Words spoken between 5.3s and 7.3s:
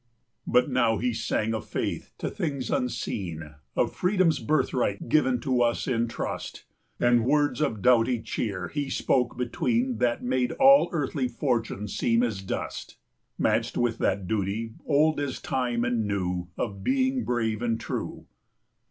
to us in trust; 50 And